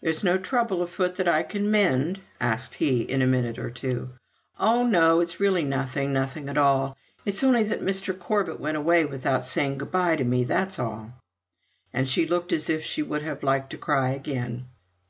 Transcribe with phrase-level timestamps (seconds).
[0.00, 4.12] "There's no trouble afoot that I can mend?" asked he, in a minute or two.
[4.58, 5.20] "Oh, no!
[5.20, 7.28] It's really nothing nothing at all," said she.
[7.28, 8.18] "It's only that Mr.
[8.18, 11.12] Corbet went away without saying good bye to me, that's all."
[11.92, 14.68] And she looked as if she should have liked to cry again.